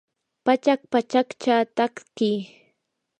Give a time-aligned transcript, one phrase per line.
[0.45, 2.31] pachak pachakcha tatki